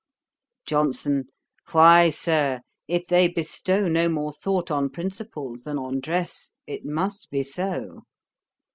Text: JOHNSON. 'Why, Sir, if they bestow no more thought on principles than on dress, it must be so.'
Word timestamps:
JOHNSON. 0.65 1.25
'Why, 1.73 2.09
Sir, 2.09 2.61
if 2.87 3.05
they 3.05 3.27
bestow 3.27 3.87
no 3.87 4.09
more 4.09 4.33
thought 4.33 4.71
on 4.71 4.89
principles 4.89 5.63
than 5.65 5.77
on 5.77 5.99
dress, 5.99 6.53
it 6.65 6.83
must 6.83 7.29
be 7.29 7.43
so.' 7.43 8.01